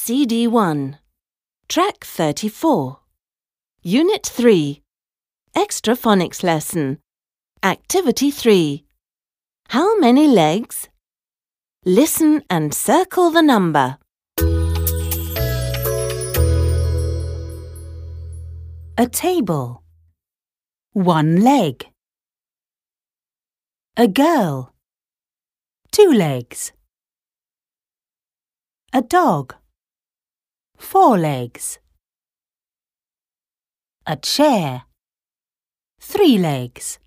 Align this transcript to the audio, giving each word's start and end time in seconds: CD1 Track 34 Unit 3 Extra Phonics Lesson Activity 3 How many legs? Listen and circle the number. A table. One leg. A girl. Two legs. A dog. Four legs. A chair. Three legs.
CD1 0.00 0.96
Track 1.68 2.04
34 2.04 3.00
Unit 3.82 4.24
3 4.24 4.80
Extra 5.56 5.94
Phonics 5.94 6.42
Lesson 6.42 6.98
Activity 7.64 8.30
3 8.30 8.84
How 9.70 9.98
many 9.98 10.28
legs? 10.28 10.88
Listen 11.84 12.42
and 12.48 12.72
circle 12.72 13.30
the 13.30 13.42
number. 13.42 13.98
A 18.96 19.06
table. 19.10 19.82
One 20.92 21.42
leg. 21.42 21.88
A 23.96 24.06
girl. 24.06 24.72
Two 25.90 26.10
legs. 26.12 26.72
A 28.92 29.02
dog. 29.02 29.54
Four 30.78 31.18
legs. 31.18 31.80
A 34.06 34.16
chair. 34.16 34.84
Three 36.00 36.38
legs. 36.38 36.98